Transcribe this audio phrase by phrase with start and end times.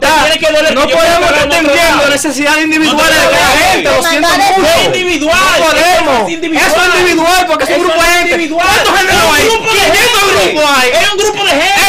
[0.00, 2.08] que doler no que podemos estar lado.
[2.08, 3.90] necesidades individuales No de la gente.
[3.90, 4.66] Lo siento mucho.
[4.66, 5.36] Es individual.
[5.58, 6.14] No podemos.
[6.18, 6.66] Eso es individual.
[6.66, 8.30] Eso es individual porque es un grupo de es gente.
[8.32, 8.66] individual.
[8.66, 9.42] ¿Cuántos géneros Es hay?
[9.42, 10.52] un grupo de 500 gente.
[10.52, 10.88] grupos hay.
[10.90, 11.82] Es un grupo de gente.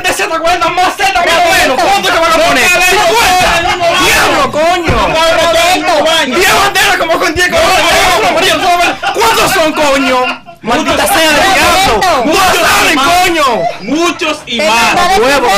[0.00, 1.76] LGBT se te cuenta más Z más bueno.
[1.76, 2.70] ¿Cuánto que van a poner?
[2.70, 3.62] No, ¿50?
[3.62, 6.36] no, no, no, Diablo, coño.
[6.36, 8.94] Diez banderas como con 10 colores.
[9.14, 10.42] ¿Cuántos son, coño?
[10.62, 12.00] Maldita sea de diablo.
[12.26, 13.62] No saben, coño.
[13.80, 15.18] Muchos y más.
[15.18, 15.48] huevo,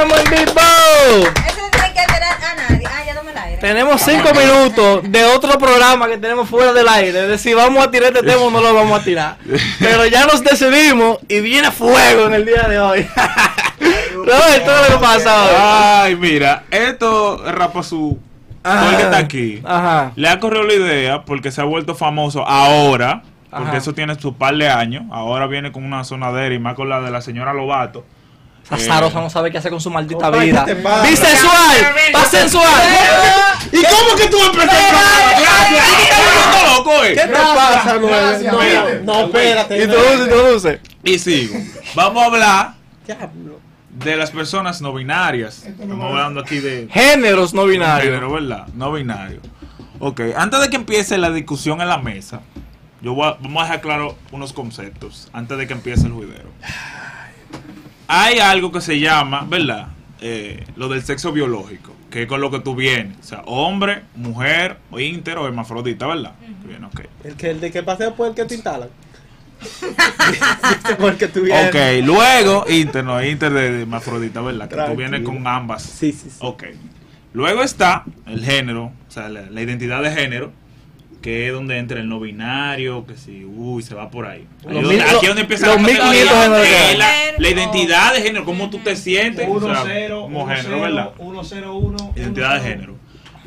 [0.00, 0.60] Estamos en vivo.
[1.48, 2.86] Eso no tiene que alterar a nadie.
[2.86, 3.56] Ah, ya dame el aire.
[3.60, 7.22] Tenemos cinco minutos de otro programa que tenemos fuera del aire.
[7.22, 9.36] Es decir, vamos a tirar este tema o no lo vamos a tirar.
[9.80, 13.06] Pero ya nos decidimos y viene fuego en el día de hoy.
[14.14, 15.50] Robert, todo lo que pasa hoy.
[15.58, 18.18] Ay, mira, esto Rapazu,
[18.64, 20.12] el que está aquí, Ajá.
[20.14, 23.76] le ha corrido la idea porque se ha vuelto famoso ahora, porque Ajá.
[23.78, 25.04] eso tiene su par de años.
[25.10, 28.04] Ahora viene con una sonadera y más con la de la señora Lobato.
[28.70, 30.64] Azarosa no sabe qué hacer con su maldita vida.
[31.02, 31.76] Bisensual,
[32.14, 32.82] va sensual.
[33.72, 34.86] ¿Y cómo que tú empezaste.
[35.74, 37.14] ¿Estás loco, eh?
[37.14, 39.04] ¿Qué te pasa, Noel?
[39.04, 39.82] No, espérate.
[39.84, 40.80] Introduce, introduce.
[41.04, 41.56] Y sigo.
[41.94, 42.74] Vamos a hablar
[43.90, 45.64] de las personas no binarias.
[45.64, 48.32] Estamos hablando aquí de Géneros no género, binarios.
[48.32, 48.66] ¿verdad?
[48.74, 49.40] No binario.
[49.98, 52.40] Ok, antes de que empiece la discusión en la mesa,
[53.00, 56.50] yo voy a- vamos a dejar claro unos conceptos antes de que empiece el juidero.
[58.08, 59.88] Hay algo que se llama, ¿verdad?
[60.20, 63.18] Eh, lo del sexo biológico, que es con lo que tú vienes.
[63.20, 66.32] O sea, hombre, mujer, o inter o hermafrodita, ¿verdad?
[66.66, 67.00] Bien, ok.
[67.24, 68.88] El que, el de que pasea por el que te instalan.
[70.98, 71.68] Porque tú vienes.
[71.68, 74.68] Ok, luego, inter, no, inter de, hermafrodita, ¿verdad?
[74.68, 74.96] Que tú Tranquilo.
[74.96, 75.82] vienes con ambas.
[75.82, 76.38] Sí, sí, sí.
[76.40, 76.64] Ok.
[77.34, 80.50] Luego está el género, o sea, la, la identidad de género,
[81.22, 84.46] que es donde entra el no binario, que si, uy, se va por ahí.
[84.66, 86.76] Ahí Los donde- mil- aquí es donde empieza los la 1500 categoría, géneros que que
[86.76, 86.96] es hay.
[86.96, 91.10] la, la identidad de género, cómo tú te sientes, o sea, 1-0, como género, ¿verdad?
[91.18, 92.12] 1-0-1.
[92.16, 92.94] Identidad de género.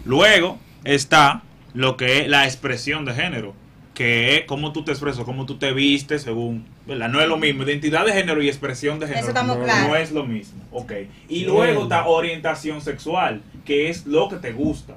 [0.06, 1.44] Luego está
[1.74, 3.54] lo que es la expresión de género,
[3.94, 7.08] que es cómo tú te expresas, cómo tú te vistes, según, ¿verdad?
[7.10, 7.64] No es lo mismo.
[7.64, 9.88] Identidad de género y expresión de género Eso estamos no, claros.
[9.90, 10.62] no es lo mismo.
[10.72, 10.94] Ok.
[11.30, 14.96] Y luego está orientación sexual, que es lo que te gusta.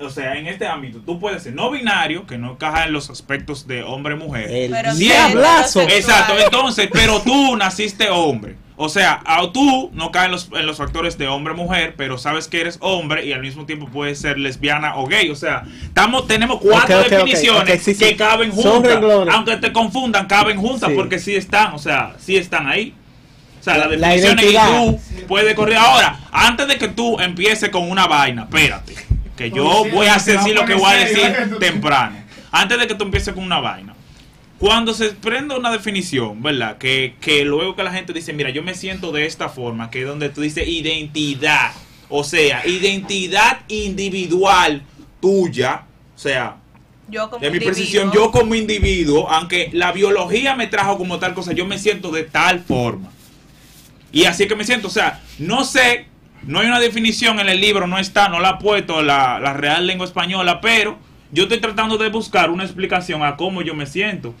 [0.00, 3.10] O sea, en este ámbito, tú puedes ser no binario, que no encaja en los
[3.10, 4.70] aspectos de hombre-mujer.
[4.96, 5.82] Diablazo.
[5.82, 8.56] Exacto, entonces, pero tú naciste hombre.
[8.82, 9.22] O sea,
[9.52, 13.26] tú no caes en los, en los factores de hombre-mujer, pero sabes que eres hombre
[13.26, 15.28] y al mismo tiempo puedes ser lesbiana o gay.
[15.28, 18.04] O sea, estamos, tenemos cuatro definiciones ok, sí, sí.
[18.06, 18.98] que caben Son juntas.
[19.34, 20.94] Aunque te confundan, caben juntas Sí.
[20.96, 22.94] porque sí están, o sea, sí están ahí.
[23.60, 24.70] O sea, La- la definiciones y identidad.
[25.18, 25.76] tú puedes correr.
[25.76, 28.94] Ahora, antes de que tú empieces con una vaina, espérate,
[29.40, 32.16] que yo voy a hacer sí lo que voy a decir temprano.
[32.52, 33.94] Antes de que tú empieces con una vaina.
[34.58, 36.76] Cuando se prende una definición, ¿verdad?
[36.76, 40.02] Que, que luego que la gente dice, mira, yo me siento de esta forma, que
[40.02, 41.72] es donde tú dices identidad.
[42.10, 44.82] O sea, identidad individual
[45.22, 45.84] tuya.
[46.14, 46.56] O sea,
[47.08, 47.72] Yo como de mi individuo.
[47.74, 52.10] precisión, yo como individuo, aunque la biología me trajo como tal cosa, yo me siento
[52.10, 53.10] de tal forma.
[54.12, 54.88] Y así es que me siento.
[54.88, 56.09] O sea, no sé,
[56.42, 59.52] no hay una definición en el libro, no está, no la ha puesto la, la
[59.52, 60.98] Real Lengua Española, pero
[61.32, 64.34] yo estoy tratando de buscar una explicación a cómo yo me siento.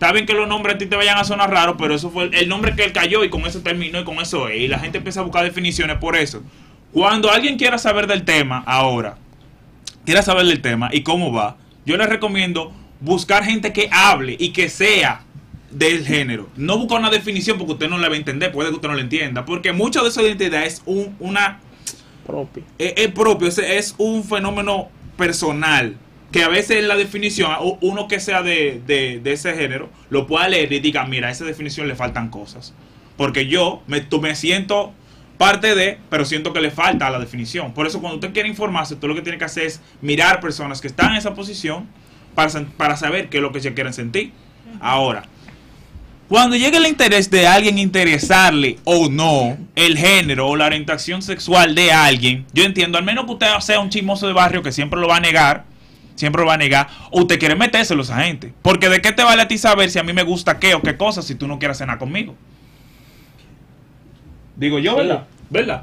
[0.00, 2.30] Está bien que los nombres a ti te vayan a sonar raros, pero eso fue
[2.32, 4.60] el, nombre que él cayó y con eso terminó y con eso es.
[4.60, 6.42] Y la gente empieza a buscar definiciones por eso.
[6.92, 9.18] Cuando alguien quiera saber del tema ahora,
[10.06, 14.52] quiera saber del tema y cómo va, yo les recomiendo buscar gente que hable y
[14.52, 15.22] que sea
[15.70, 16.48] del género.
[16.56, 18.94] No buscar una definición porque usted no la va a entender, puede que usted no
[18.94, 21.60] la entienda, porque mucho de esa identidad es un, una
[22.26, 22.62] Propio.
[22.78, 25.96] es, es propio, es, es un fenómeno personal.
[26.32, 27.50] Que a veces en la definición,
[27.80, 31.30] uno que sea de, de- de ese género, lo pueda leer y diga, mira, a
[31.32, 32.72] esa definición le faltan cosas.
[33.16, 34.92] Porque yo me, tú me siento
[35.38, 37.74] parte de, pero siento que le falta a la definición.
[37.74, 40.80] Por eso cuando usted quiere informarse, tú lo que tiene que hacer es mirar personas
[40.80, 41.88] que están en esa posición
[42.36, 44.30] para, para saber qué es lo que se quieren sentir.
[44.80, 45.24] Ahora,
[46.30, 51.74] cuando llegue el interés de alguien interesarle o no el género o la orientación sexual
[51.74, 55.00] de alguien, yo entiendo, al menos que usted sea un chismoso de barrio que siempre
[55.00, 55.64] lo va a negar,
[56.14, 58.52] siempre lo va a negar, o usted quiere metérselos a gente.
[58.62, 60.82] Porque de qué te vale a ti saber si a mí me gusta qué o
[60.82, 62.36] qué cosas si tú no quieres cenar conmigo.
[64.54, 65.26] Digo yo, ¿verdad?
[65.50, 65.82] ¿Verdad?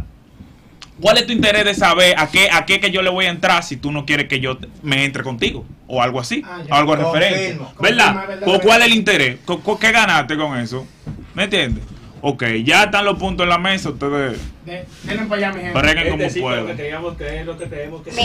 [1.02, 3.30] ¿Cuál es tu interés de saber a qué, a qué que yo le voy a
[3.30, 5.66] entrar si tú no quieres que yo te- me entre contigo?
[5.88, 6.42] O algo así.
[6.46, 6.76] Ah, ya.
[6.76, 7.60] algo Confirmo, referente.
[7.80, 8.28] ¿Verdad?
[8.28, 9.38] verdad, ¿O ¿Cuál es el interés?
[9.46, 10.86] ¿Con- con ¿Qué ganaste con eso?
[11.34, 11.84] ¿Me entiendes?
[12.20, 15.80] Ok, ya están los puntos en la mesa, ustedes De- Denle para allá, mi gente.
[15.80, 16.76] breguen como sí, lo que puedan.
[16.76, 18.16] creíamos que es lo que tenemos que yo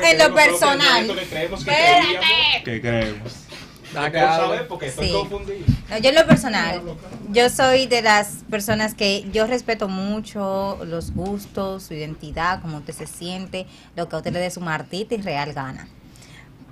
[0.00, 2.26] que en lo personal- que creemos que creíamos.
[2.64, 3.41] ¿Qué creemos?
[3.92, 5.12] Saber porque estoy Sí.
[5.12, 5.64] confundido.
[5.90, 6.82] No, yo en lo personal,
[7.30, 12.94] yo soy de las personas que yo respeto mucho los gustos, su identidad, cómo usted
[12.94, 13.66] se siente,
[13.96, 15.88] lo que a usted le dé su martita y real gana.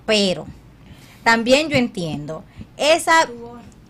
[0.06, 0.46] Pero
[1.22, 2.42] también yo entiendo
[2.76, 3.28] esa,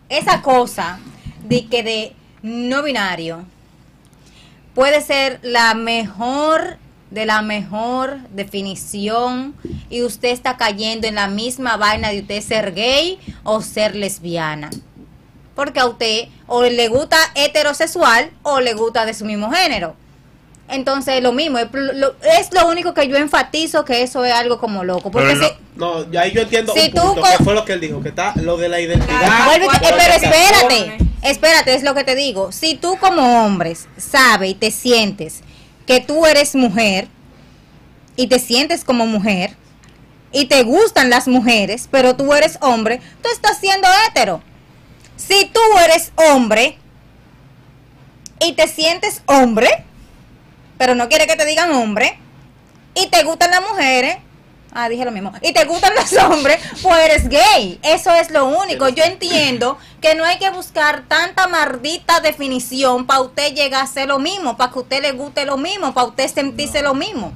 [0.08, 0.98] esa cosa
[1.44, 2.12] de que de
[2.42, 3.44] no binario
[4.74, 6.78] puede ser la mejor
[7.10, 9.54] de la mejor definición
[9.88, 14.70] y usted está cayendo en la misma vaina de usted ser gay o ser lesbiana.
[15.56, 19.94] Porque a usted o le gusta heterosexual o le gusta de su mismo género.
[20.68, 24.58] Entonces lo mismo, es lo, es lo único que yo enfatizo que eso es algo
[24.60, 25.10] como loco.
[25.10, 25.54] Porque Pero no- si-
[26.12, 28.00] No, ahí yo entiendo Si un tú punto, co- que fue lo que él dijo,
[28.00, 29.56] que está lo de la identidad.
[29.56, 32.52] Eh, pero espérate, espérate, es lo que te digo.
[32.52, 35.40] Si tú como hombre sabes y te sientes
[35.90, 37.08] que tú eres mujer
[38.14, 39.56] y te sientes como mujer
[40.30, 44.40] y te gustan las mujeres, pero tú eres hombre, tú estás siendo hetero.
[45.16, 46.78] Si tú eres hombre
[48.38, 49.84] y te sientes hombre,
[50.78, 52.20] pero no quieres que te digan hombre,
[52.94, 54.18] y te gustan las mujeres,
[54.72, 57.78] ah, dije lo mismo, y te gustan los hombres, pues eres gay.
[57.82, 58.88] Eso es lo único.
[58.88, 64.08] Yo entiendo que no hay que buscar tanta maldita definición para usted llegar a ser
[64.08, 67.32] lo mismo, para que a usted le guste lo mismo, para usted sentirse lo mismo.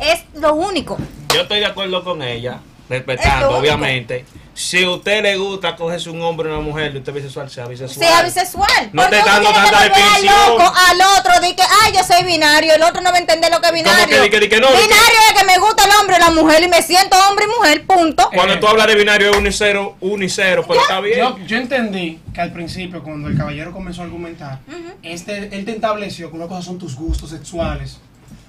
[0.00, 0.98] Es lo único.
[1.34, 4.24] Yo estoy de acuerdo con ella, respetando, obviamente.
[4.54, 7.50] Si a usted le gusta cogerse un hombre o una mujer y usted es bisexual,
[7.50, 8.08] sea bisexual.
[8.08, 8.90] Sea bisexual.
[8.92, 10.34] No te dando tanta al definición.
[10.48, 13.50] loco al otro de que, ay, yo soy binario, el otro no va a entender
[13.50, 14.16] lo que es ¿Cómo binario.
[14.16, 14.68] que di que- di que no?
[14.68, 17.16] Di que- binario es que me gusta el hombre y la mujer y me siento
[17.28, 18.30] hombre y mujer, punto.
[18.32, 21.18] Cuando tú hablas de binario es unicero, unicero, pero está bien.
[21.18, 24.60] Yo, yo entendí que al principio, cuando el caballero comenzó a argumentar,
[25.02, 27.98] este, él te estableció que una cosa son tus gustos sexuales.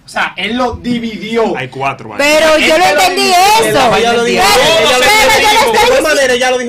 [0.05, 1.57] O sea, él lo dividió.
[1.57, 2.23] Hay cuatro, ¿vale?
[2.23, 3.89] Pero yo no entendí eso.
[3.91, 4.43] Pero, yo lo dijo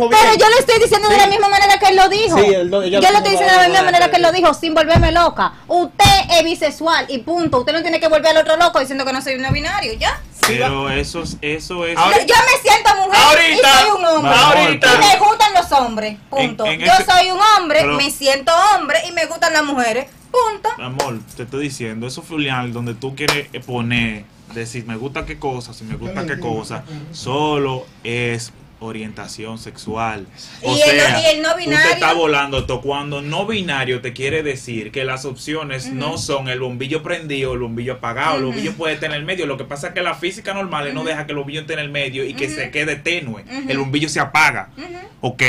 [0.08, 0.22] bien.
[0.22, 2.38] pero yo lo estoy diciendo de la misma manera que él lo dijo.
[2.38, 4.32] Sí, él lo- ella yo lo estoy diciendo de la misma manera que él lo
[4.32, 5.52] dijo, sin volverme loca.
[5.66, 7.58] Usted es bisexual y punto.
[7.60, 10.18] Usted no tiene que volver al otro loco diciendo que no soy no binario, ¿ya?
[10.46, 11.94] Pero eso es, eso es.
[11.96, 14.32] Yo, yo me siento mujer Ahorita, y soy un hombre.
[14.34, 14.88] ahorita.
[14.94, 16.64] Y me gustan los hombres, punto.
[16.66, 19.64] En- en yo ese- soy un hombre, pero- me siento hombre y me gustan las
[19.64, 20.06] mujeres,
[20.52, 20.68] punto.
[20.82, 24.24] Amor, te estoy diciendo, eso filial donde tú quieres poner,
[24.54, 30.26] decir me gusta qué cosa, si me gusta qué cosa, solo es orientación sexual.
[30.62, 31.92] O Y el no- sea, y el no tú te binario.
[31.94, 32.82] estás volando esto.
[32.82, 37.60] Cuando no binario te quiere decir que las opciones no son el bombillo prendido, el
[37.60, 39.46] bombillo apagado, el bombillo puede estar en el medio.
[39.46, 41.78] Lo que pasa es que la física normal no deja que el bombillo esté en
[41.78, 43.44] el medio y que se quede tenue.
[43.66, 44.68] El bombillo se apaga.
[45.22, 45.42] Ok,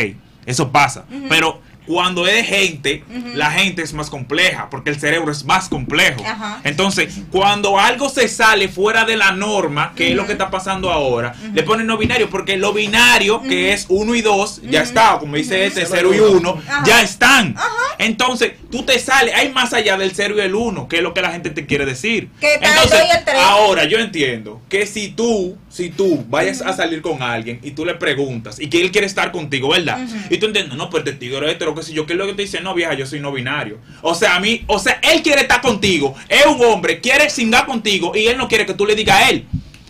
[0.45, 1.05] eso pasa.
[1.27, 3.03] Pero cuando es gente,
[3.33, 6.21] la gente es más compleja porque el cerebro es más complejo.
[6.25, 6.59] Ajá.
[6.63, 10.91] Entonces, cuando algo se sale fuera de la norma, que es lo que está pasando
[10.91, 15.17] ahora, le ponen no binario porque lo binario, que es uno y dos, ya está,
[15.17, 16.83] como dice este, cero y uno, Ajá.
[16.85, 17.55] ya están.
[17.97, 21.13] Entonces, tú te sales, hay más allá del cero y el uno, que es lo
[21.13, 22.29] que la gente te quiere decir.
[22.41, 23.01] Entonces,
[23.37, 27.85] ahora yo entiendo que si tú, si tú vayas a salir con alguien y tú
[27.85, 29.99] le preguntas y que él quiere estar contigo, ¿verdad?
[30.29, 32.25] Y tú entiendes, no, pues el testigo es hetero, que si yo, que es lo
[32.25, 33.77] que te dice, no, vieja, yo soy no binario.
[34.01, 37.65] O sea, a mí, o sea, él quiere estar contigo, es un hombre, quiere singar
[37.67, 39.45] contigo y él no quiere que tú le digas a él.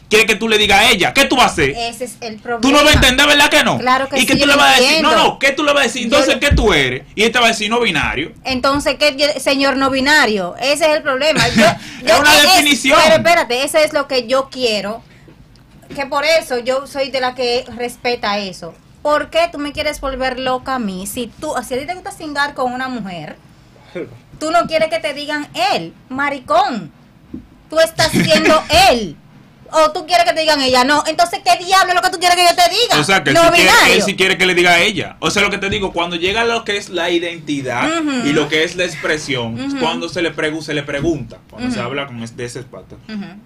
[0.10, 1.14] Quiere que tú le digas a ella.
[1.14, 1.72] ¿Qué tú vas a hacer?
[1.72, 2.62] Ese es el problema.
[2.62, 3.78] Tú no a entender, ¿verdad que no?
[3.78, 5.52] Claro que y sí, que tú yo le lo vas a decir, no, no, ¿qué
[5.52, 6.04] tú le vas a decir?
[6.04, 7.04] Entonces, lo- ¿qué tú eres?
[7.14, 8.32] Y él te va a decir no binario.
[8.46, 10.56] Entonces, ¿qué señor no binario?
[10.62, 11.46] Ese es el problema.
[11.50, 11.66] Yo-
[12.08, 12.98] Es una es- definición.
[13.04, 15.04] pero espérate, ese es lo que yo quiero.
[15.96, 18.74] Que por eso yo soy de la que respeta eso.
[19.02, 21.08] ¿Por qué tú me quieres volver loca a mí?
[21.08, 23.38] Si tú, si a ti te gusta cingar con una mujer,
[24.40, 26.92] tú no quieres que te digan él, maricón.
[27.70, 29.16] Tú estás siendo él.
[29.72, 31.04] O tú quieres que te digan ella, no.
[31.08, 33.00] Entonces, ¿qué diablo es lo que tú quieres que yo te diga?
[33.00, 35.18] O sea, que él, no sí quiere, él sí quiere que le diga a ella.
[35.20, 37.90] O sea, lo que te digo, cuando llega lo que es la identidad
[38.26, 42.08] y lo que es la expresión, cuando se le, se le pregunta, cuando se habla
[42.08, 42.98] con es- de ese espacio.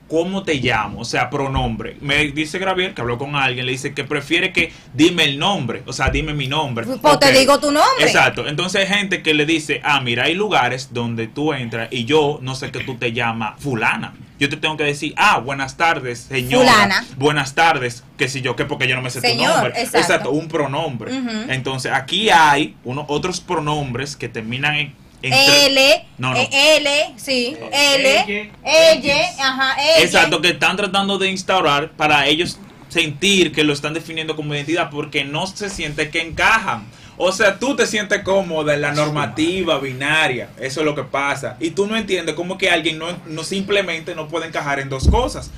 [0.08, 1.00] ¿cómo te llamo?
[1.02, 1.98] O sea, pronombre.
[2.02, 5.84] Me dice Gabriel que habló con alguien, le dice que prefiere que dime el nombre,
[5.86, 6.86] o sea, dime mi nombre.
[6.86, 7.38] Pues te Ok.
[7.38, 8.06] digo tu nombre.
[8.06, 8.48] Exacto.
[8.48, 12.40] Entonces hay gente que le dice, ah, mira, hay lugares donde tú entras y yo
[12.42, 14.14] no sé que tú te llamas fulana.
[14.42, 16.72] Yo te tengo que decir, ah, buenas tardes, señora.
[16.72, 17.06] Fulana.
[17.16, 19.82] Buenas tardes, que si yo, que porque yo no me sé Señor, tu nombre.
[19.84, 20.32] exacto.
[20.32, 21.12] un pronombre.
[21.50, 24.96] Entonces aquí hay unos otros pronombres que terminan en...
[25.22, 26.38] entre- L, No, no.
[26.38, 30.04] eh, L, sí, L, Ella, ella, ajá, ella.
[30.04, 32.58] Exacto, que están tratando de instaurar para ellos
[32.90, 36.88] sentir que lo están definiendo como identidad porque no se siente que encajan.
[37.24, 40.50] O sea, tú te sientes cómoda en la normativa binaria.
[40.60, 41.56] Eso es lo que pasa.
[41.60, 45.08] Y tú no entiendes cómo que alguien no, no simplemente no puede encajar en dos
[45.08, 45.52] cosas.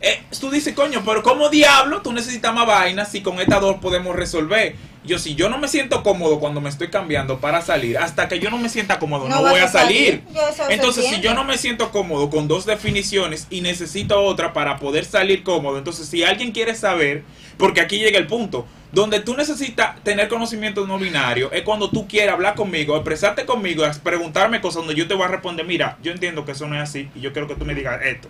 [0.00, 3.76] Eh, tú dices, coño, pero ¿cómo diablo tú necesitas más vainas si con estas dos
[3.82, 4.76] podemos resolver?
[5.02, 8.38] Yo, si yo no me siento cómodo cuando me estoy cambiando para salir, hasta que
[8.38, 10.22] yo no me sienta cómodo, no, No voy a salir.
[10.68, 15.06] Entonces, si yo no me siento cómodo con dos definiciones y necesito otra para poder
[15.06, 17.24] salir cómodo, entonces si alguien quiere saber,
[17.56, 22.06] porque aquí llega el punto, donde tú necesitas tener conocimiento no binario, es cuando tú
[22.06, 26.12] quieres hablar conmigo, expresarte conmigo, preguntarme cosas donde yo te voy a responder, mira, yo
[26.12, 28.28] entiendo que eso no es así y yo quiero que tú me digas esto.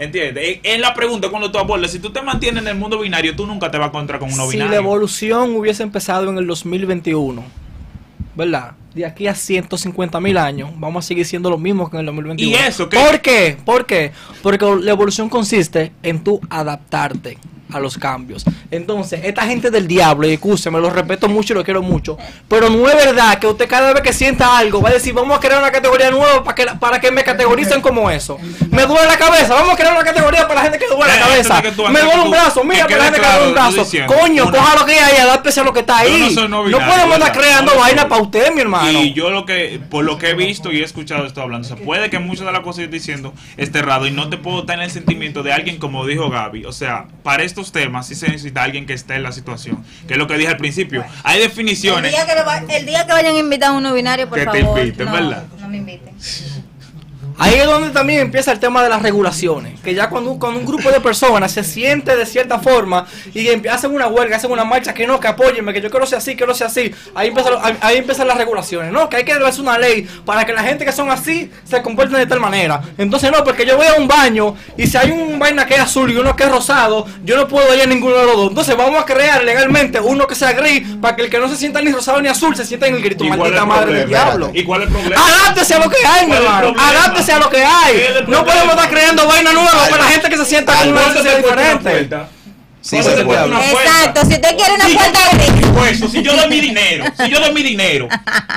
[0.00, 0.58] ¿Entiendes?
[0.62, 1.90] Es- la pregunta cuando tú abordas.
[1.92, 4.32] Si tú te mantienes en el mundo binario, tú nunca te vas a encontrar con
[4.32, 4.78] uno si la binario.
[4.80, 7.44] evolución hubiese empezado en el 2021,
[8.34, 8.72] ¿verdad?
[8.94, 12.06] De aquí a 150 mil años, vamos a seguir siendo lo mismo que en el
[12.06, 12.50] 2021.
[12.50, 12.96] ¿Y eso qué?
[12.98, 13.56] ¿Por qué?
[13.64, 14.12] ¿Por qué?
[14.42, 17.36] Porque la evolución consiste en tú adaptarte
[17.72, 18.44] a los cambios.
[18.70, 20.38] Entonces, esta gente del diablo, y
[20.70, 22.16] me lo respeto mucho y lo quiero mucho,
[22.48, 25.36] pero no es verdad que usted cada vez que sienta algo va a decir, vamos
[25.36, 28.38] a crear una categoría nueva para que, para que me categoricen como eso.
[28.70, 31.12] Me duele la cabeza, vamos a crear una categoría para la gente que le duele
[31.12, 31.90] Eh, la eso cabeza.
[31.90, 33.86] Me duele un brazo, mira, para la gente que duele un brazo.
[34.06, 36.34] Coño, coja lo que hay y adáptese a lo que está ahí.
[36.48, 38.90] no podemos estar creando vaina para usted, mi hermano.
[38.90, 41.76] Y yo lo que, por lo que he visto y he escuchado esto hablando, se
[41.76, 44.64] puede que muchas de las cosas que estoy diciendo esté errado y no te puedo
[44.64, 46.64] tener el sentimiento de alguien como dijo Gaby.
[46.64, 50.14] O sea, para estos temas sí se necesita alguien que esté en la situación, que
[50.14, 51.04] es lo que dije al principio.
[51.24, 52.10] Hay El definiciones.
[52.10, 54.46] día, que lo va- el día que vayan a invitar a uno binario, por Que
[54.46, 54.78] te favor.
[54.80, 55.44] inviten, no, ¿verdad?
[55.58, 56.14] no me inviten.
[57.42, 59.80] Ahí es donde también empieza el tema de las regulaciones.
[59.80, 63.48] Que ya cuando, un- cuando un grupo de personas se siente de cierta forma y
[63.66, 66.36] hacen una huelga, hacen una marcha, que no, que apóyenme, que yo quiero ser así,
[66.36, 66.94] quiero ser así.
[67.14, 68.92] Ahí empiezan, ahí, ahí empiezan las regulaciones.
[68.92, 71.80] No, que hay que hacer una ley para que la gente que son así se
[71.80, 72.82] comporten de tal manera.
[72.98, 75.80] Entonces, no, porque yo voy a un baño y si hay un vaina que es
[75.80, 78.48] azul y uno que es rosado, yo no puedo ir a ninguno de los dos.
[78.50, 81.56] Entonces, vamos a crear legalmente uno que sea gris para que el que no se
[81.56, 83.24] sienta ni rosado ni azul se sienta en el grito.
[83.24, 84.50] ¿Y cuál es Maldita madre del diablo.
[84.52, 85.22] ¿Y cuál es el problema?
[85.26, 86.74] Adáptese a lo que hay, mi ¿Cuál es el hermano.
[86.78, 88.24] Adáptese a lo que ¿Qué es hay.
[88.26, 91.22] No podemos estar creando vaina nueva para la gente que se sienta con una ¿Cuándo
[91.22, 92.39] te necesidad puerta una diferente.
[92.82, 95.18] Exacto, si usted quiere una Si puerta
[95.60, 98.08] impuesto, si yo doy mi dinero, si yo doy mi dinero,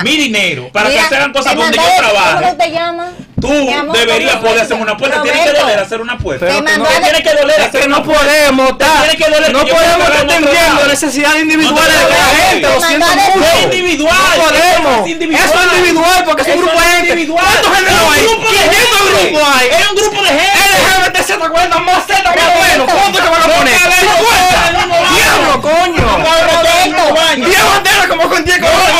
[0.02, 3.08] mi dinero, para Mira, que hagan cosas donde yo mandé- ¿Cómo trabaje, que te llama?
[3.40, 3.48] tú
[3.92, 4.82] deberías ¿cómo poder llama?
[4.82, 5.22] una puerta.
[5.22, 5.62] Tiene que Roberto.
[5.62, 6.46] doler hacer una puerta.
[6.46, 8.24] Pero Te que mandó no- Tiene que doler hacer que una no puerta.
[8.24, 10.88] podemos estar, Tiene que doler no que podemos estar lado.
[10.88, 13.62] necesidades individuales de la gente, lo siento mucho.
[13.64, 14.16] individual.
[14.36, 15.04] No podemos.
[15.04, 15.44] Es individual.
[15.44, 17.08] Eso es individual porque es un grupo de es gente.
[17.12, 17.44] individual.
[17.44, 18.20] ¿Cuántos géneros Es un hay?
[18.24, 19.30] grupo de 500 gente.
[19.30, 19.66] grupos hay.
[19.68, 20.64] Es un grupo de gente.
[20.74, 22.84] LGBT Z cuenta más Z más o menos.
[22.90, 23.74] ¿Cuánto que van a poner?
[23.84, 24.14] Roberto.
[24.14, 25.14] 50.
[25.14, 26.04] Diablo, coño.
[26.04, 27.44] Roberto.
[27.44, 28.94] 10 banderas como con 10 colores.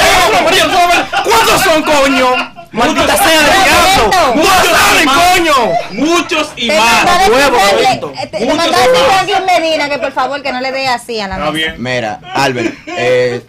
[1.82, 2.54] ¿Cuántos son, coño?
[2.72, 4.34] Maldita sea del diablo.
[4.34, 5.72] ¡No saben, coño!
[5.92, 7.04] Muchos y más.
[7.28, 11.28] eh, te- mandó a decir Medina que por favor que no le dé así a
[11.28, 11.50] la mesa.
[11.50, 11.74] bien.
[11.78, 13.42] Mira, Albert, eh,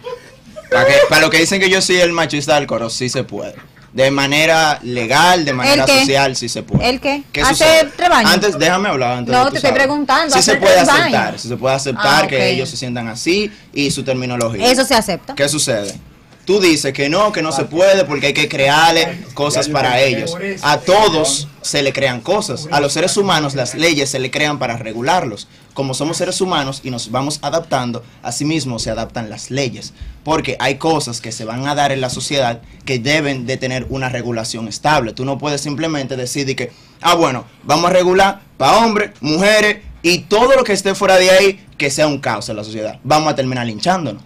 [0.70, 3.24] para, que, para lo que dicen que yo soy el machista del coro, sí se
[3.24, 3.54] puede.
[3.92, 6.86] De manera legal, de manera social, sí se puede.
[6.88, 7.22] ¿El qué?
[7.32, 7.90] ¿Qué ¿Hace sucede?
[7.96, 8.30] tres baños?
[8.32, 9.82] Antes, déjame hablar antes No, de te estoy sabes.
[9.84, 13.50] preguntando, ¿hace se puede aceptar, sí se puede aceptar Ah, que ellos se sientan así
[13.72, 14.70] y su terminología.
[14.70, 15.34] Eso se acepta.
[15.34, 15.98] ¿Qué sucede?
[16.46, 20.32] Tú dices que no, que no se puede porque hay que crearle cosas para ellos.
[20.62, 22.68] A todos se le crean cosas.
[22.70, 25.48] A los seres humanos las leyes se le crean para regularlos.
[25.74, 29.92] Como somos seres humanos y nos vamos adaptando, asimismo se adaptan las leyes.
[30.22, 33.84] Porque hay cosas que se van a dar en la sociedad que deben de tener
[33.90, 35.14] una regulación estable.
[35.14, 39.78] Tú no puedes simplemente decir de que, ah, bueno, vamos a regular para hombres, mujeres
[40.00, 43.00] y todo lo que esté fuera de ahí que sea un caos en la sociedad.
[43.02, 44.22] Vamos a terminar linchándonos.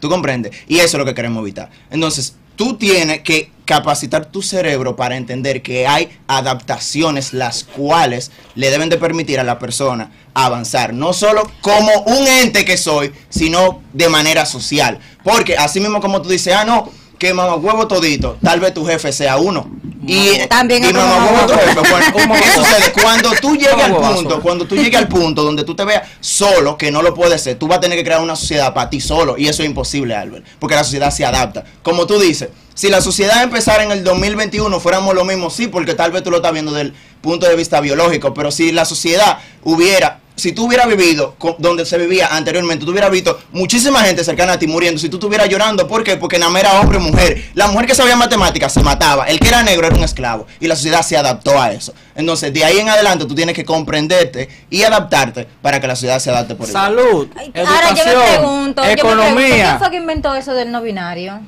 [0.00, 0.52] ¿Tú comprendes?
[0.68, 1.70] Y eso es lo que queremos evitar.
[1.90, 8.70] Entonces, tú tienes que capacitar tu cerebro para entender que hay adaptaciones las cuales le
[8.70, 13.82] deben de permitir a la persona avanzar, no solo como un ente que soy, sino
[13.92, 15.00] de manera social.
[15.24, 18.84] Porque así mismo como tú dices, ah, no, que mamá huevo todito, tal vez tu
[18.86, 19.68] jefe sea uno.
[20.06, 20.92] Y También y.
[23.02, 26.76] Cuando tú llegues al punto, cuando tú llegues al punto donde tú te veas solo,
[26.76, 29.00] que no lo puedes ser, tú vas a tener que crear una sociedad para ti
[29.00, 29.36] solo.
[29.36, 30.46] Y eso es imposible, Albert.
[30.58, 31.64] Porque la sociedad se adapta.
[31.82, 35.94] Como tú dices, si la sociedad empezara en el 2021, fuéramos lo mismo, sí, porque
[35.94, 38.34] tal vez tú lo estás viendo desde el punto de vista biológico.
[38.34, 40.20] Pero si la sociedad hubiera.
[40.36, 44.58] Si tú hubieras vivido donde se vivía anteriormente, tú hubieras visto muchísima gente cercana a
[44.58, 45.00] ti muriendo.
[45.00, 46.16] Si tú estuvieras llorando, ¿por qué?
[46.18, 47.42] Porque nada más era hombre o mujer.
[47.54, 49.24] La mujer que sabía matemáticas se mataba.
[49.28, 50.46] El que era negro era un esclavo.
[50.60, 51.94] Y la sociedad se adaptó a eso.
[52.14, 56.18] Entonces, de ahí en adelante, tú tienes que comprenderte y adaptarte para que la sociedad
[56.18, 56.84] se adapte por igual.
[56.84, 59.78] Salud, Ahora yo me educación, pregunto, yo me pregunto, ¿quién economía.
[59.78, 61.40] fue que inventó eso del no binario?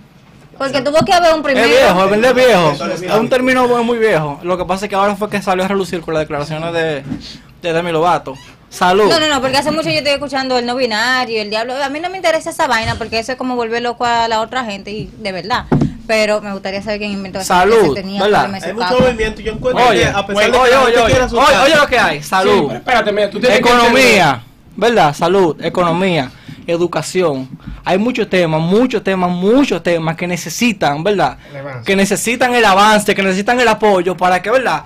[0.56, 1.68] Porque tuvo que haber un Es primero.
[1.68, 2.72] viejo, es viejo.
[3.04, 4.40] Es un término muy- muy viejo.
[4.42, 7.04] Lo que pasa es que ahora fue que salió a relucir con las declaraciones de,
[7.62, 8.34] de Demi Lovato.
[8.70, 9.08] Salud.
[9.08, 11.74] No, no, no, porque hace mucho yo estoy escuchando el no binario, el diablo.
[11.82, 14.40] A mí no me interesa esa vaina porque eso es como volver loco a la
[14.40, 15.64] otra gente y de verdad.
[16.06, 18.50] Pero me gustaría saber quién inventó esa Salud, tenía ¿verdad?
[18.62, 19.40] Hay mucho movimiento.
[19.42, 20.82] Yo encuentro Oye, que a pesar oye, de que oye, la
[21.26, 22.64] oye, oye, oye lo que hay, Sí, salud.
[22.68, 24.42] pero espérate, mira, tú tienes que Economía,
[24.76, 25.14] ¿verdad?
[25.14, 26.30] Salud, economía,
[26.66, 27.48] educación.
[27.84, 31.36] Hay muchos temas, muchos temas, muchos temas que necesitan, ¿verdad?
[31.84, 34.84] Que necesitan el avance, que necesitan el apoyo para que, ¿verdad?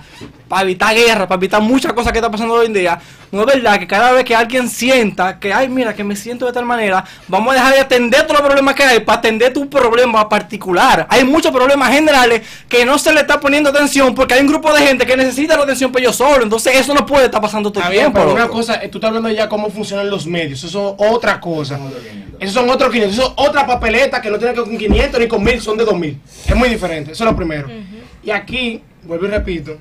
[0.53, 2.99] Para evitar guerra, para evitar muchas cosas que están pasando hoy en día.
[3.31, 6.45] No es verdad que cada vez que alguien sienta que, ay, mira, que me siento
[6.45, 9.51] de tal manera, vamos a dejar de atender todos los problemas que hay para atender
[9.51, 11.07] tu problema particular.
[11.09, 14.71] Hay muchos problemas generales que no se le está poniendo atención porque hay un grupo
[14.71, 16.43] de gente que necesita la atención para ellos solo.
[16.43, 18.19] Entonces, eso no puede estar pasando todo Está el bien, tiempo.
[18.19, 21.39] pero una cosa, eh, tú estás hablando ya cómo funcionan los medios, eso es otra
[21.39, 21.79] cosa.
[22.39, 25.19] Esos son otros 500, eso es otra papeleta que no tiene que ver con 500
[25.19, 26.19] ni con 1000, son de 2000.
[26.47, 27.67] Es muy diferente, eso es lo primero.
[28.23, 29.75] Y aquí, vuelvo y repito,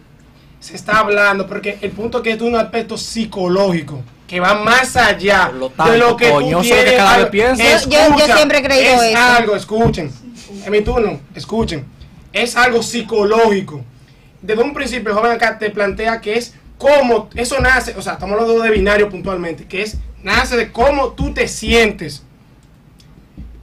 [0.62, 4.96] se está hablando porque el punto es que es un aspecto psicológico que va más
[4.96, 6.92] allá de lo que tú coño, que tienes.
[6.94, 7.62] cada vez al- piensa.
[7.64, 9.18] Yo- yo- yo siempre he creído es eso.
[9.18, 10.10] algo, escuchen,
[10.64, 11.84] es mi turno, escuchen,
[12.32, 13.84] es algo psicológico.
[14.40, 18.14] Desde un principio, el joven acá te plantea que es cómo, eso nace, o sea,
[18.14, 22.22] estamos hablando de binario puntualmente, que es, nace de cómo tú te sientes.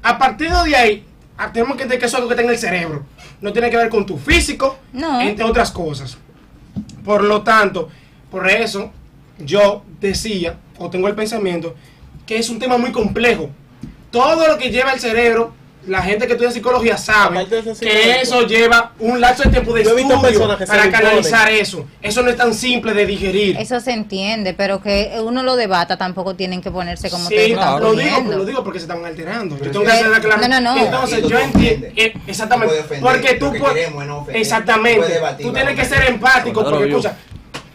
[0.04, 1.06] A partir de ahí,
[1.38, 3.06] ah, tenemos que entender que eso es algo que está en el cerebro.
[3.42, 5.20] No tiene que ver con tu físico, No.
[5.22, 6.18] entre otras cosas.
[7.10, 7.90] Por lo tanto,
[8.30, 8.92] por eso
[9.40, 11.74] yo decía, o tengo el pensamiento,
[12.28, 13.50] que es un tema muy complejo.
[14.12, 15.52] Todo lo que lleva el cerebro,
[15.90, 17.46] la gente que estudia psicología sabe
[17.80, 21.86] que eso lleva un lapso de tiempo de Yo estudio que para canalizar eso.
[22.02, 23.58] Eso no es tan simple de digerir.
[23.60, 27.58] Eso se entiende, pero que uno lo debata tampoco tienen que ponerse como Sí, están
[27.58, 27.80] claro.
[27.80, 29.58] lo digo, lo digo porque se estaban alterando.
[29.58, 30.86] Yo tengo que hacer la clara- No, no, no.
[30.86, 31.88] Entonces, yo te entiendo.
[31.96, 32.80] eh, Exactamente.
[32.80, 33.02] Ofender.
[33.02, 33.76] Porque tú que puedes.
[33.76, 34.42] queremos es no ofender.
[34.42, 34.94] Exactamente.
[34.96, 37.16] Tú puedes debatir, Tú tienes que ser empático porque, escucha,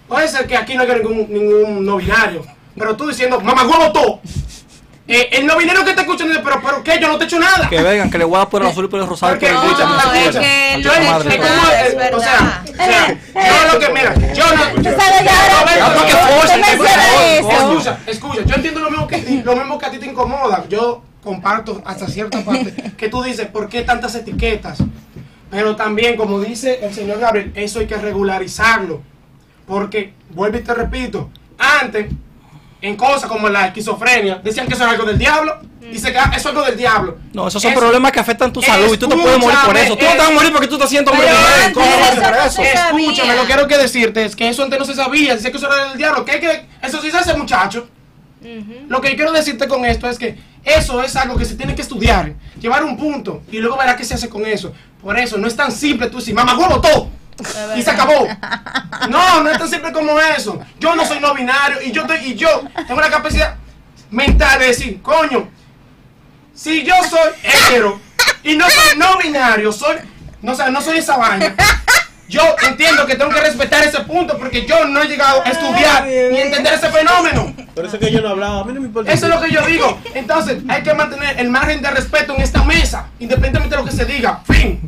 [0.09, 2.45] puede ser que aquí no haya ningún, ningún no binario.
[2.77, 4.21] Pero tú diciendo, mamá, huevo todo.
[5.07, 6.99] Eh, el no binario que te escuchan dice, pero, pero ¿qué?
[6.99, 7.69] Yo no te he hecho nada.
[7.69, 9.33] Que vengan, que le voy a el azul y por el rosado.
[9.33, 9.53] Porque.
[9.53, 9.63] No,
[10.15, 10.41] es escucha.
[10.41, 11.39] que Yo madre,
[12.15, 14.65] o sea, o sea, yo lo que, mira, yo no.
[14.83, 15.29] Tú sabes que.
[17.39, 20.65] Escucha, escucha, yo entiendo lo mismo que lo mismo que a ti te incomoda.
[20.71, 24.79] Yo comparto hasta cierta parte que tú dices, ¿por qué tantas etiquetas?
[25.51, 29.03] Pero también, como dice el señor Gabriel, eso hay que regularizarlo.
[29.67, 32.07] Porque, vuelvo y te repito, antes,
[32.85, 35.59] en cosas como la esquizofrenia, decían que eso era algo del diablo.
[35.81, 37.17] Dice que ah, eso es algo del diablo.
[37.33, 39.77] No, esos son Eso- problemas que afectan tu salud y tú te puedes morir por
[39.77, 39.97] eso.
[39.97, 41.31] Tú no te vas a morir porque tú te sientes mujer.
[41.31, 42.63] antes ¿Cómo vas a no eso?
[42.63, 42.73] se.
[42.73, 45.57] Escúchame, lo que quiero que decirte es que eso antes no se sabía, dice que
[45.57, 47.89] eso era del diablo, que hay que, eso sí se hace muchacho.
[48.89, 51.75] Lo que yo quiero decirte con esto es que eso es algo que se tiene
[51.75, 54.73] que estudiar, llevar un punto y luego verás qué se hace con eso.
[55.03, 57.09] Por eso no es tan simple tú decir, mamá, huevo todo.
[57.77, 58.29] Y se acabó.
[59.11, 60.61] No, no es tan simple como eso.
[60.79, 62.49] Yo no soy no binario y yo, estoy- y yo
[62.87, 63.57] tengo la capacidad
[64.11, 65.49] mental de decir, coño,
[66.55, 68.01] si yo soy hetero
[68.43, 69.97] y no soy no binario, soy,
[70.43, 71.55] no, o sea, no soy esa vaina.
[72.27, 76.05] Yo entiendo que tengo que respetar ese punto porque yo no he llegado a estudiar
[76.07, 77.53] ni a entender ese fenómeno.
[77.75, 78.61] Por eso es que yo no hablaba.
[78.61, 79.13] A mí no me importa.
[79.13, 79.99] Eso es lo que yo digo.
[80.15, 83.95] Entonces, hay que mantener el margen de respeto en esta mesa, independientemente de lo que
[83.95, 84.41] se diga.
[84.51, 84.81] Fin.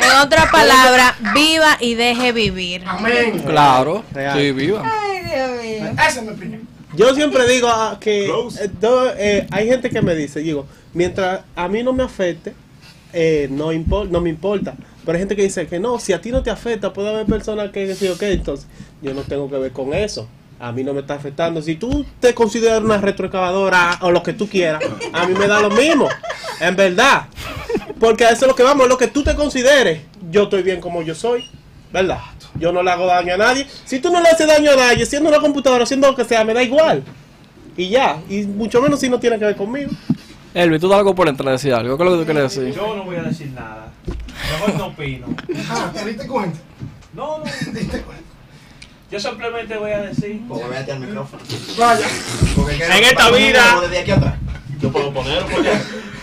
[0.00, 2.82] En otra palabra, viva y deje vivir.
[2.86, 3.42] Amén.
[3.46, 4.38] Claro, Real.
[4.38, 4.82] sí, viva.
[4.84, 5.90] Ay, Dios mío.
[5.94, 6.68] Esa es mi opinión.
[6.94, 11.40] Yo siempre digo ah, que eh, do- eh, hay gente que me dice, digo, mientras
[11.54, 12.54] a mí no me afecte,
[13.12, 14.74] eh, no, impor- no me importa.
[15.04, 17.26] Pero hay gente que dice que no, si a ti no te afecta, puede haber
[17.26, 18.66] personas que decir, ok, entonces
[19.02, 20.28] yo no tengo que ver con eso.
[20.60, 21.62] A mí no me está afectando.
[21.62, 24.82] Si tú te consideras una retroexcavadora o lo que tú quieras,
[25.12, 26.08] a mí me da lo mismo.
[26.60, 27.26] En verdad.
[27.98, 30.02] Porque a eso es lo que vamos, es lo que tú te consideres.
[30.30, 31.44] Yo estoy bien como yo soy.
[31.92, 32.18] ¿Verdad?
[32.58, 33.66] Yo no le hago daño a nadie.
[33.84, 36.44] Si tú no le haces daño a nadie, siendo una computadora, siendo lo que sea,
[36.44, 37.02] me da igual.
[37.76, 38.18] Y ya.
[38.28, 39.90] Y mucho menos si no tiene que ver conmigo.
[40.52, 41.96] Elvi, tú das algo por entrar a decir algo.
[41.96, 42.74] ¿Qué es lo que tú quieres decir?
[42.74, 43.88] Yo no voy a decir nada.
[44.52, 45.26] Mejor no opino.
[45.70, 46.58] Ah, ¿te diste cuenta?
[47.14, 47.44] No, no.
[47.72, 48.24] ¿Te diste cuenta?
[49.10, 50.42] Yo simplemente voy a decir.
[50.46, 51.42] Porque vete al micrófono.
[51.78, 52.06] Vaya.
[52.96, 54.34] En esta vida- vamos Desde aquí atrás.
[54.80, 55.46] Yo puedo ponerlo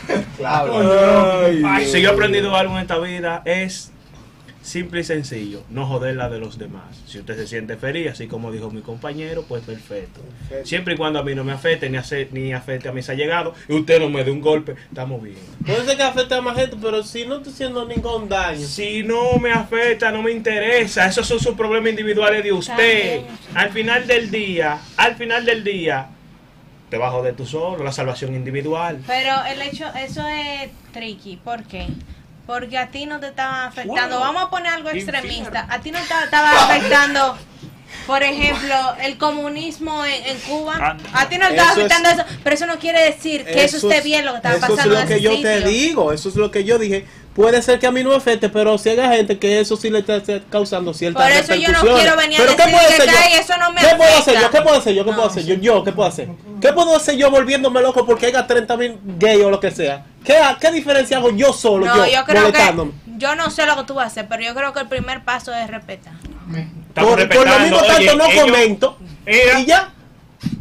[0.38, 1.48] Claro.
[1.86, 3.92] Si yo he aprendido algo en esta vida es
[4.66, 7.04] simple y sencillo, no joder la de los demás.
[7.06, 10.22] Si usted se siente feliz, así como dijo mi compañero, pues perfecto.
[10.64, 13.56] Siempre y cuando a mí no me afecte, ni, hace, ni afecte a mis allegados,
[13.70, 15.38] y usted no me dé un golpe, estamos bien.
[15.64, 18.66] Puede ser que afecte a más gente, pero si no estoy haciendo ningún daño.
[18.66, 21.06] Si no me afecta, no me interesa.
[21.06, 23.22] Esos son sus problemas individuales de usted.
[23.54, 26.10] Al final del día, al final del día,
[27.04, 29.02] a joder tú solo, la salvación individual.
[29.06, 31.38] Pero el hecho, eso es tricky.
[31.38, 31.88] ¿Por qué?
[32.48, 34.18] Porque a ti no te estaba afectando.
[34.18, 34.26] Wow.
[34.26, 35.20] Vamos a poner algo Infierno.
[35.20, 35.68] extremista.
[35.70, 37.38] A ti no te estaba afectando
[38.08, 40.76] Por ejemplo, el comunismo en, en Cuba.
[40.80, 43.44] Ah, a ti no te está Eso es- afectando eso, pero eso no quiere decir
[43.46, 45.24] que eso, esté es- bien lo que está eso pasando es lo en que ese
[45.24, 45.44] yo sitio.
[45.50, 47.06] te digo, eso es lo que yo dije.
[47.36, 49.90] Puede ser que a mí no me afecte, pero si hay gente que eso sí
[49.90, 52.88] le está causando ciertas Por eso yo no quiero venir a Pero ¿qué decir puedo
[52.88, 53.14] que hacer yo?
[53.18, 54.50] cae, eso no me ¿Qué puedo hacer yo?
[54.52, 55.04] ¿Qué puedo hacer yo?
[55.06, 55.56] ¿Qué puedo hacer yo?
[55.56, 56.30] Yo, ¿qué puedo hacer?
[56.62, 60.06] ¿Qué puedo hacer yo volviéndome loco porque haya 30 mil gay o lo que sea?
[60.24, 62.92] ¿Qué, ¿Qué diferencia hago yo solo, No, yo, yo creo molestándome?
[62.92, 63.12] que.
[63.18, 65.24] Yo no sé lo que tú vas a hacer, pero yo creo que el primer
[65.26, 66.14] paso es respetar.
[66.94, 68.98] Por, por lo mismo tanto Oye, no ellos- comento.
[69.28, 69.92] Y ya.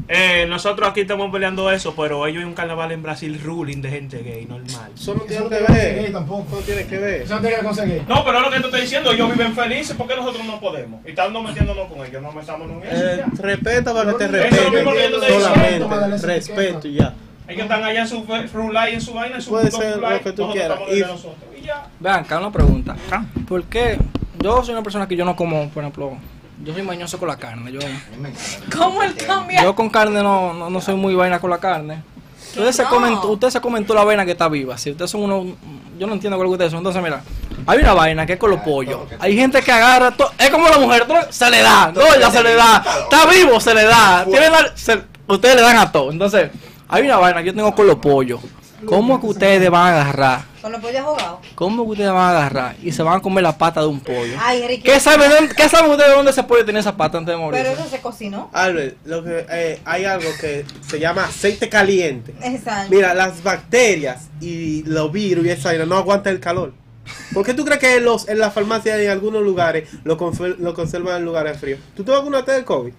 [0.06, 3.90] Eh, nosotros aquí estamos peleando eso, pero ellos hay un carnaval en Brasil ruling de
[3.90, 4.90] gente gay, normal.
[4.94, 6.46] Eso no tiene que ver tampoco.
[6.50, 7.22] No tiene que ver.
[7.22, 8.02] Eso no tiene que conseguir.
[8.06, 10.60] No, pero es lo que te estoy diciendo, ellos viven felices, ¿por qué nosotros no
[10.60, 11.00] podemos?
[11.06, 13.04] Y estamos metiéndonos con ellos, no metamos en eso.
[13.06, 15.36] Eh, respeta para que te Eso es lo mismo que yo te respete.
[15.36, 16.36] estoy diciendo, mándale Solamente.
[16.36, 17.14] esa Respeto y ya.
[17.48, 20.32] Ellos están allá en su rulay, en su vaina, en su Puede ser lo que
[20.32, 20.78] tú nosotros quieras.
[20.90, 21.34] Y- nosotros.
[21.58, 21.86] Y ya.
[22.00, 22.96] Vean, acá una pregunta.
[23.10, 23.24] Ah.
[23.48, 23.98] ¿Por qué?
[24.38, 26.16] Yo soy una persona que yo no como, por ejemplo,
[26.64, 27.70] yo soy mañoso con la carne.
[27.72, 27.80] Yo,
[28.76, 29.62] ¿Cómo él cambia?
[29.62, 32.02] yo con carne no, no, no soy muy vaina con la carne.
[32.50, 32.88] Ustedes, se No.
[32.90, 34.78] comen, ustedes se comen toda la vaina que está viva.
[34.78, 35.46] Si ustedes son unos.
[35.98, 36.78] Yo no entiendo con lo que ustedes son.
[36.78, 37.22] Entonces, mira,
[37.66, 39.00] hay una vaina que es con los pollos.
[39.20, 40.10] Hay gente que agarra.
[40.12, 41.92] to- es como la mujer, todo- se le da.
[41.94, 42.84] No, ya se le da.
[43.02, 44.24] Está vivo, se le da.
[44.24, 46.10] Tiene la- se- ustedes le dan a todo.
[46.12, 46.50] Entonces,
[46.88, 48.40] hay una vaina que yo tengo con los pollos.
[48.86, 50.53] ¿Cómo que ustedes van a agarrar?
[50.64, 51.40] Con los pollos ahogados.
[51.54, 54.00] ¿Cómo que ustedes van a agarrar y se van a comer la pata de un
[54.00, 54.32] pollo?
[54.40, 54.84] Ay, Ricky.
[54.84, 57.38] ¿Qué saben, dónde- ¿Qué saben ustedes de dónde ese pollo tiene esa pata antes de
[57.38, 57.60] morir?
[57.62, 58.48] Pero eso se cocinó.
[58.50, 62.34] Albert, lo que, eh, hay algo que se llama aceite caliente.
[62.42, 62.94] Exacto.
[62.94, 66.72] Mira, las bacterias y los virus y esa vaina no aguantan el calor.
[67.34, 71.18] ¿Por qué tú crees que en, los, en la farmacia en algunos lugares lo, conservan
[71.18, 71.78] en lugares fríos?
[71.94, 72.92] ¿Tú te vacunaste del COVID?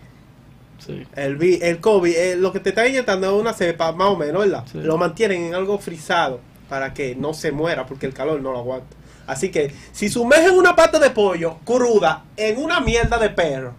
[0.85, 1.01] Sí.
[1.15, 4.15] El, vi- el COVID, eh, lo que te está inyectando es una cepa, más o
[4.17, 4.63] menos, ¿verdad?
[4.71, 4.77] Sí.
[4.83, 8.59] Lo mantienen en algo frisado para que no se muera porque el calor no lo
[8.59, 8.95] aguanta.
[9.27, 13.73] Así que si sumergen una pata de pollo cruda en una mierda de perro,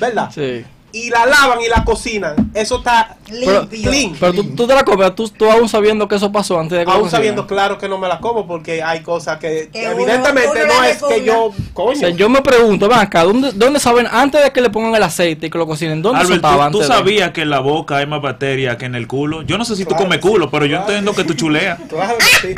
[0.00, 0.30] ¿verdad?
[0.32, 0.64] Sí.
[0.94, 3.90] Y la lavan y la cocinan, eso está Pero, Limpio.
[3.90, 4.16] clean.
[4.20, 6.84] pero tú, tú te la comes, tú, tú aún sabiendo que eso pasó antes de
[6.84, 10.64] que lo Aún sabiendo claro que no me la como porque hay cosas que, evidentemente
[10.64, 11.96] uno no es que yo O coño.
[11.98, 15.02] sea, yo me pregunto, ven acá, ¿dónde, ¿dónde saben antes de que le pongan el
[15.02, 16.02] aceite y que lo cocinen?
[16.02, 18.84] ¿Dónde Albert, ¿tú, tú antes de- sabías que en la boca hay más bacterias que
[18.84, 19.40] en el culo.
[19.42, 21.78] Yo no sé si tú comes sí, culo, pero yo entiendo que tú chuleas.
[21.88, 22.54] Claro sí.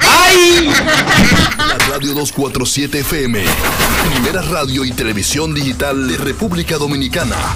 [0.00, 0.68] ¡Ay!
[1.58, 3.42] La Radio 247 FM.
[4.12, 7.36] Primera radio y televisión digital de República Dominicana.